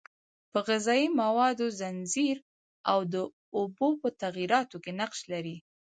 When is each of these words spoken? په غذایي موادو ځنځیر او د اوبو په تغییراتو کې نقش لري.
په 0.51 0.59
غذایي 0.67 1.07
موادو 1.21 1.65
ځنځیر 1.79 2.37
او 2.91 2.99
د 3.13 3.15
اوبو 3.57 3.89
په 4.01 4.09
تغییراتو 4.21 4.77
کې 4.83 4.91
نقش 4.99 5.19
لري. 5.31 5.55